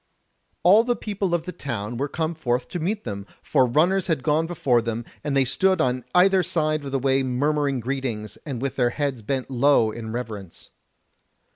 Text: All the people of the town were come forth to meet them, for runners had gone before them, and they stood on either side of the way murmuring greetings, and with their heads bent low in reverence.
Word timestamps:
All 0.63 0.83
the 0.83 0.95
people 0.95 1.35
of 1.35 1.45
the 1.45 1.51
town 1.51 1.95
were 1.95 2.07
come 2.07 2.33
forth 2.33 2.67
to 2.69 2.79
meet 2.79 3.03
them, 3.03 3.27
for 3.43 3.67
runners 3.67 4.07
had 4.07 4.23
gone 4.23 4.47
before 4.47 4.81
them, 4.81 5.05
and 5.23 5.37
they 5.37 5.45
stood 5.45 5.79
on 5.79 6.03
either 6.15 6.41
side 6.41 6.83
of 6.83 6.91
the 6.91 6.97
way 6.97 7.21
murmuring 7.21 7.79
greetings, 7.79 8.35
and 8.43 8.63
with 8.63 8.77
their 8.77 8.89
heads 8.89 9.21
bent 9.21 9.51
low 9.51 9.91
in 9.91 10.11
reverence. 10.11 10.71